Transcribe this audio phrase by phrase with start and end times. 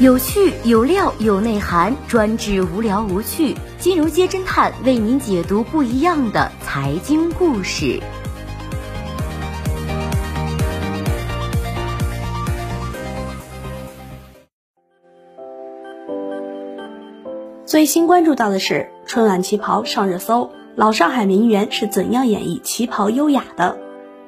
[0.00, 3.56] 有趣有料有内涵，专治无聊无趣。
[3.80, 8.00] 金融街侦探为您解读不一样的财经故事。
[17.66, 23.76] 最新关注到的是春晚旗袍上热搜，老上海名媛是怎样演绎旗袍优雅的？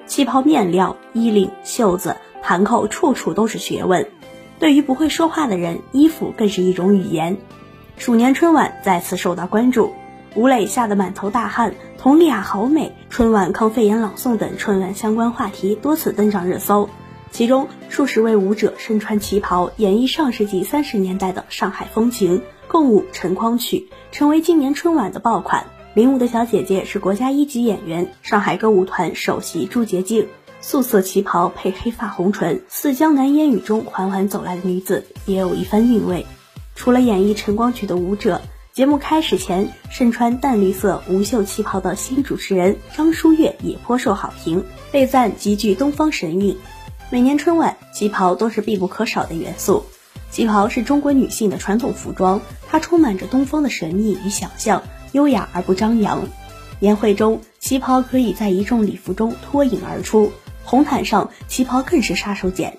[0.07, 4.09] 旗袍面料、衣领、袖子、盘扣，处处都是学问。
[4.61, 7.39] 对于不会说话的人，衣服更是一种语言。
[7.97, 9.95] 鼠年春晚再次受到关注，
[10.35, 16.91] 吴磊吓得满头大汗，佟丽娅好美，春晚抗肺炎朗诵等春晚相关话题多次登上热搜。
[17.31, 22.43] 其中，数十位舞者身穿旗袍，演绎上世纪三十年代的上海风情。
[22.69, 25.65] 共舞《晨光曲》成为今年春晚的爆款。
[25.95, 30.29] 领舞的小姐姐是国家一级演员，上海歌舞团首席朱洁静。
[30.63, 36.27] 素色旗袍配黑发红唇，似江南烟雨中缓缓走来的女子，也有一番韵味。
[36.75, 46.57] 除了演绎《晨光曲》的舞者，节目开始前，身穿淡绿色无袖旗袍的新主持人张舒悦也颇受好评，被赞极具东方神韵。
[47.11, 49.85] 每年春晚，旗袍都是必不可少的元素。
[50.31, 56.23] 旗袍是中国女性的传统服装，它充满着东方的神秘与想象，优雅而不张扬。
[56.79, 60.33] 年会中，旗袍可以在一众礼服中脱颖而出，
[60.71, 62.75] 红毯上旗袍更是杀手锏。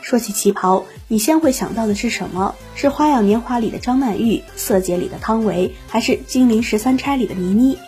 [0.00, 2.54] 说起旗袍，你先会想到的是什么？
[2.74, 7.78] 是《花样年华》里的张曼玉，《色戒》里的汤唯，还是《金陵十三钗》里的倪妮？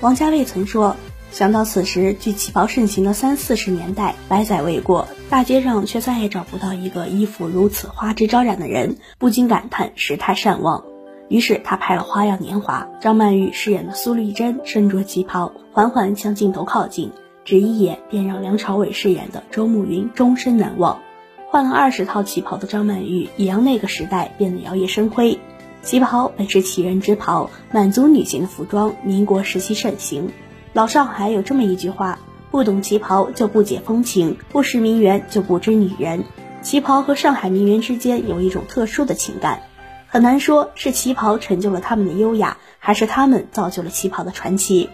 [0.00, 0.96] 王家卫曾说。
[1.30, 10.84] 想到此时距旗袍盛行的三四十年代百载未过，大街上却再也找不到一个衣服如此花枝招展的人，不禁感叹时态善忘。
[11.28, 17.12] 于是他拍了《花样年华》，张曼玉饰演的苏丽珍身着旗袍，缓缓向镜头靠近，
[17.44, 21.00] 只一眼便让梁朝伟饰演的周慕云终身难忘。
[21.48, 25.38] 换了二十套旗袍的张曼玉，也让那个时代变得摇曳生辉。
[25.82, 30.30] 旗袍本是奇人之袍，满族女性的服装，民国时期盛行。
[30.72, 32.18] 老上海有这么一句话：
[32.50, 36.24] 不懂旗袍就不解风情，不识名媛就不知女人。
[36.62, 39.62] 旗袍和上海名媛之间有一种特殊的情感，
[40.06, 44.88] 很难说是旗袍成就了他们的优雅，还是他们造就了旗袍的传奇。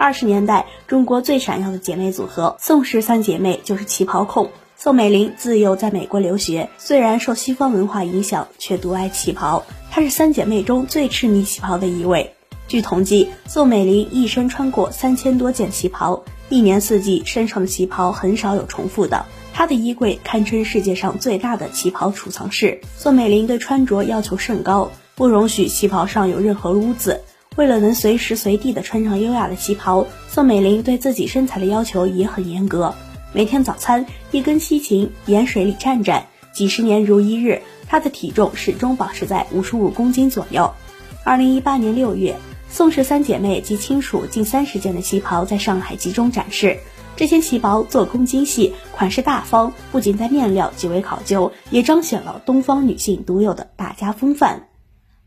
[0.00, 4.50] 二十年代，中国最闪耀的姐妹组合宋氏三姐妹就是旗袍控。
[4.74, 9.62] 宋美龄自幼在美国留学，虽然受西方文化影响，却独爱旗袍。
[9.90, 12.32] 她是三姐妹中最痴迷旗袍的一位。
[12.66, 19.26] 据统计，宋美龄一生穿过三千多件旗袍，一年四季身上的旗袍很少有重复的。
[19.52, 22.80] 她的衣柜堪称世界上最大的旗袍储藏室。
[22.96, 27.20] 宋美龄对穿着要求甚高，不容许旗袍上有任何污渍。
[27.56, 32.94] 为了能随时随地的穿上优雅的旗袍，宋美龄对自己身材的要求也很严格。
[33.32, 36.22] 每天早餐一根西芹，盐水里蘸蘸，
[36.52, 40.72] 几十年如一日，她的体重始终保持在五十五公斤左右。
[41.24, 42.36] 二零一八年六月。
[42.72, 46.78] 宋氏三姐妹及亲属近三十件的旗袍在上海集中展示。
[47.16, 54.68] 这些旗袍做工精细，款式大方，不仅在面料极为考究，也彰显了东方女性独有的大家风范。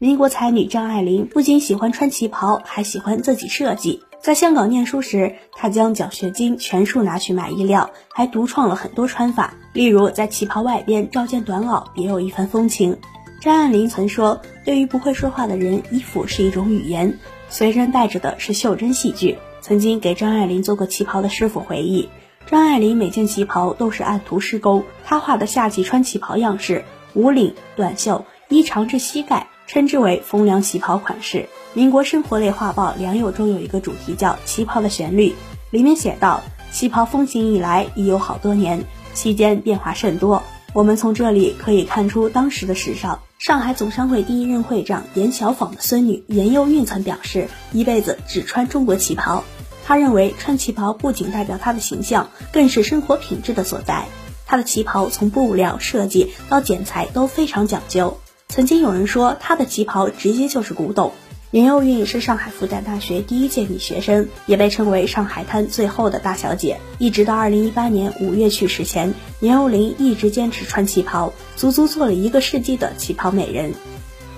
[0.03, 4.03] 民国才女张爱玲不仅喜欢穿旗袍，还喜欢自己设计。
[4.19, 12.97] 在香港念书时，她将奖学金全数拿去买衣料，还独创了很多穿法，例如在旗袍外边罩件短袄，别有一番风情。
[13.39, 19.37] 张爱玲曾说：“对于不会说话的人，衣服是一种语言。”随身带着的是袖珍戏剧。
[19.61, 22.09] 曾经给张爱玲做过旗袍的师傅回忆，
[22.45, 26.83] 张爱玲每件旗袍都是按图施工，她画的夏季穿旗袍样式，
[27.13, 31.49] 无领短袖，衣长至膝盖，称之为风凉旗袍款式。
[31.73, 35.29] 民国生活类画报《良友》中有一个主题叫《旗袍的旋律》，
[35.71, 36.41] 里面写道：
[36.71, 40.43] 旗袍风行以来已有好多年，期间变化甚多。
[40.73, 43.19] 我们从这里可以看出当时的时尚。
[43.39, 49.43] 上海总商会第一任会长严小纺的孙女严幼韵曾表示，一辈子只穿中国旗袍。
[49.85, 54.05] 她认为穿旗袍不仅代表她的形象，更是生活品质的所在。
[54.45, 58.17] 她的旗袍从布料设计到剪裁都非常讲究。
[58.53, 61.11] 曾经有人说她的旗袍直接就是古董。
[61.49, 66.77] 严幼韵是上海复旦大学第一届女学生，也被称为上海滩最后的大小姐。
[66.99, 73.73] 一直到二零一八年五月去世前，严幼玲一直坚持穿旗袍，足足做了一个世纪的旗袍美人。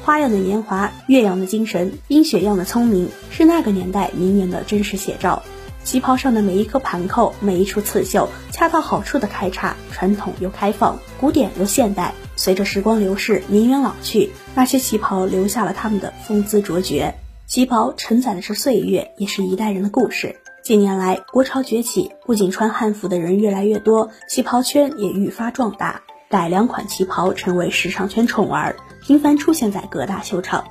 [0.06, 5.44] 花样的年华，岳阳的精神，冰雪样的聪明，是那个年代名媛的真实写照。
[5.85, 12.13] 旗袍上的每一颗盘扣，每一处刺绣，恰到好处的开叉，传统又开放，古典又现代。
[12.35, 17.13] 随着时光流逝，名媛老去，那些旗袍留下了他们的风姿卓绝。
[17.45, 20.35] 旗袍承载的是岁月，也是一代人的故事。
[20.63, 26.01] 近年来，国潮崛起，不仅穿汉服的人越来越多，旗袍圈也愈发壮大。
[26.27, 30.65] 改良款旗袍成为时尚圈宠儿，频繁出现在各大秀场。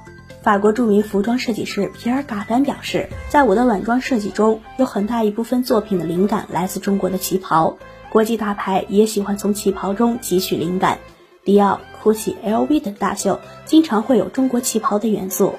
[0.45, 7.79] 法国著名服装设计师皮尔·嘎丹表示，在我的晚装设计中，有很大一部分作品的灵感来自中国的旗袍。
[8.11, 10.99] 国际大牌也喜欢从旗袍中汲取灵感，
[11.47, 15.55] 迪奥、GUCCI、LV 等大秀经常会有中国旗袍的元素。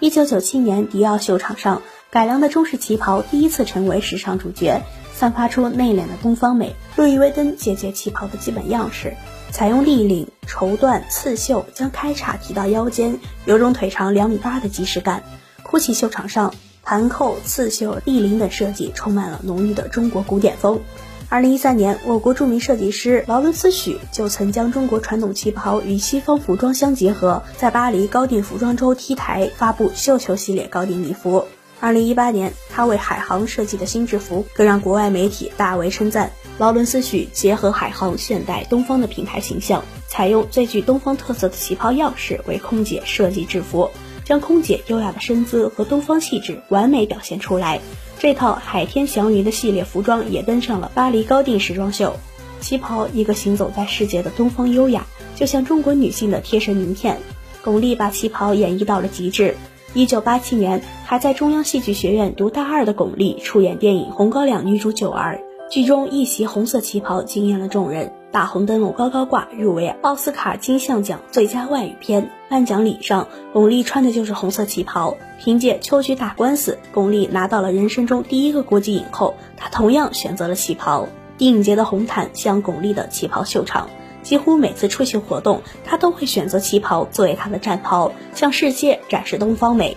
[0.00, 4.80] 一九九七年，迪奥秀场上改良的中式旗袍第一次成为时尚主角，
[5.12, 6.74] 散发出内敛的东方美。
[6.96, 9.14] 路易威登借鉴旗袍的基本样式，
[9.52, 15.22] 采用立领、绸缎、刺绣，将开叉提到腰间，有种腿长两米八的即视感。
[15.62, 20.80] GUCCI 秀场上盘扣、刺绣、立领等设计充满了浓郁的中国古典风。
[21.28, 31.44] 二零一三年，我国著名设计师劳伦斯许就曾将中国传统旗袍与西方服装相结合，在巴黎高定服装周 T 台发布绣球系列高定礼服。
[31.80, 36.30] 二零一八年，他为海航设计的新制服更让国外媒体大为称赞。
[36.58, 43.90] 劳伦斯许结合海航现代东方的品牌形象，采用最具东方特色的旗袍样式为空姐设计制服，
[44.24, 47.80] 将空姐优雅的身姿和东方气质完美表现出来。
[48.18, 52.14] 这套海天祥云的系列服装也登上了巴黎高定时装秀。
[52.60, 55.04] 旗袍，一个行走在世界的东方优雅，
[55.34, 57.18] 就像中国女性的贴身名片。
[57.64, 59.56] 巩俐把旗袍演绎到了极致。
[59.94, 65.40] 一九八七年，还在中央戏剧学院读大二的巩俐出演电影《红高粱》女主九儿，
[65.72, 68.12] 剧中一袭红色旗袍惊艳了众人。
[68.30, 72.30] 大红灯笼高高挂，入围奥斯卡金像奖最佳外语片。
[72.50, 75.16] 颁奖礼上，巩俐穿的就是红色旗袍。
[75.40, 79.34] 凭借《秋菊打官司》，巩俐拿到了人生中第一个国际影后。
[79.56, 81.08] 她同样选择了旗袍。
[81.38, 83.88] 电影节的红毯像巩俐的旗袍秀场，
[84.22, 89.96] 几乎每次出席活动，她都会选择旗袍作为她的战袍，向世界展示东方美。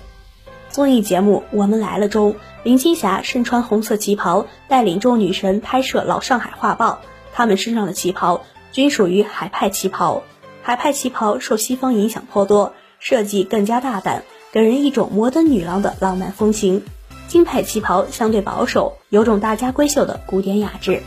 [0.76, 7.00] 综艺节目《我们来了》中，林青霞身穿红色旗袍，带领众女神拍摄老上海画报。
[7.32, 8.42] 她们身上的旗袍
[8.74, 10.24] 均属于海派旗袍，
[10.62, 16.84] 海派旗袍受西方影响颇多，设计更加大胆，给人一种摩登女郎的浪漫风情。
[17.30, 21.02] 金派旗袍相对保守，有种大家闺秀的古典雅致。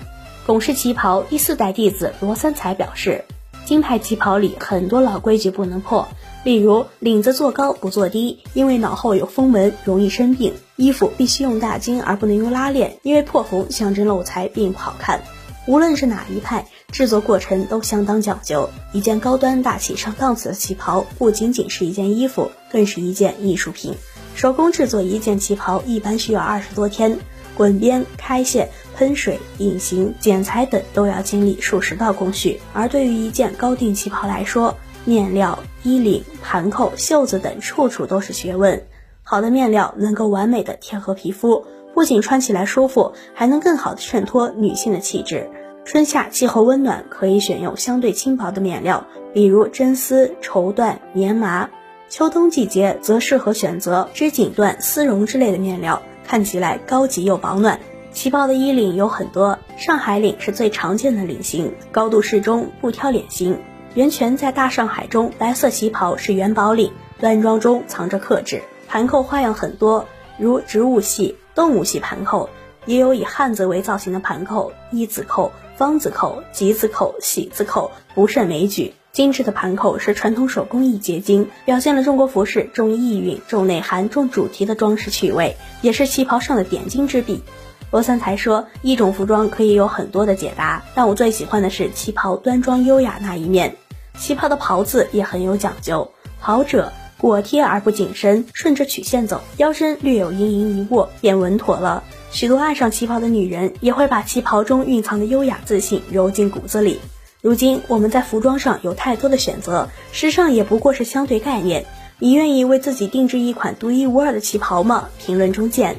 [0.46, 3.22] 巩氏旗袍第四代弟子罗三才表示，
[3.66, 6.08] 金派旗袍里很多老规矩不能破，
[6.44, 15.22] 例如领子做高不做低，因为脑后有风纹容易生病；衣服必须用大襟而不能用拉链，因为破缝象征漏财并不好看。
[15.66, 18.70] 无论是哪一派，制作过程都相当讲究。
[18.92, 23.94] 一件高端大气上档次的旗袍，不仅仅是一件衣服，更是一件艺术品。
[24.34, 27.18] 手工制作一件旗袍，一般需要二十多天，
[27.54, 32.60] 滚边、开线、喷水、隐形、剪裁等都要经历数十道工序。
[32.72, 34.74] 而对于一件高定旗袍来说，
[35.08, 38.84] 面料、衣领、盘扣、袖子等处处都是学问。
[39.22, 41.64] 好的面料能够完美的贴合皮肤，
[41.94, 45.48] 不仅穿起来舒服，还能更好的衬托女性的气质。
[45.86, 51.70] 春夏气候温暖，可以选用相对轻薄的面料，比如真丝、绸缎、棉麻；
[52.10, 57.80] 秋冬季节则适合选择织锦缎、丝绒之类的面料，看起来高级又保暖。
[58.12, 63.58] 旗袍的衣领有很多，上海领是最常见的领型，高度适中，不挑脸型。
[63.94, 68.62] 袁泉在大上海中，白色旗袍是元宝领，端庄中藏着克制。
[68.86, 70.06] 盘扣花样很多，
[70.38, 72.48] 如植物系、动物系盘扣。
[72.86, 78.94] 也有以汉字为造型的盘扣，一字扣、方字扣、吉字扣、喜字扣不胜枚举。
[79.10, 87.42] 精致的盘扣是传统手工艺结晶，表现了中国服饰重意蕴、重内涵、重主题的装饰趣味，也是旗袍上的点睛之笔。
[87.90, 93.76] 罗三才说，一种服装可以有很多的解答，但我最喜欢的是旗袍端庄优雅那一面。
[94.18, 96.10] 旗袍的袍子也很有讲究，
[96.40, 102.04] 袍褶裹贴而不紧身，顺着曲线走，腰身略有盈盈一握，便稳妥了。
[102.30, 107.00] 许多爱上旗袍的女人也会把旗袍中蕴藏的优雅自信揉进骨子里。
[107.40, 111.86] 如今我们在服装上有太多的选择，时尚也不过是相对概念。
[112.18, 115.08] 你愿意为自己定制一款独一无二的旗袍吗？
[115.18, 115.96] 评论中见。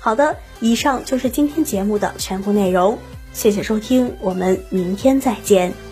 [0.00, 2.98] 好的，以上就是今天节目的全部内容，
[3.32, 5.91] 谢谢收听，我们明天再见。